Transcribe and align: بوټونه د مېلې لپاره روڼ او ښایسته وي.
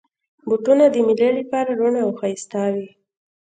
بوټونه 0.47 0.85
د 0.93 0.95
مېلې 1.07 1.29
لپاره 1.39 1.69
روڼ 1.79 1.93
او 2.03 2.09
ښایسته 2.19 2.61
وي. 2.73 2.87